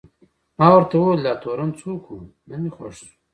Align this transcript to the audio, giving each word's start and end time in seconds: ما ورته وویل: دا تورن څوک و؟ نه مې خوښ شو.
ما 0.57 0.67
ورته 0.75 0.95
وویل: 0.97 1.21
دا 1.25 1.33
تورن 1.41 1.69
څوک 1.79 2.03
و؟ 2.09 2.15
نه 2.49 2.55
مې 2.61 2.69
خوښ 2.75 2.91
شو. 2.99 3.07